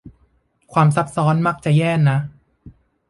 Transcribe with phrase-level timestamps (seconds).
[0.73, 2.17] ความซับซ้อนมักจะแย่นะ